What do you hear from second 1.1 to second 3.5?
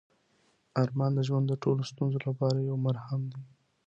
د ژوند د ټولو ستونزو لپاره یو مرهم دی.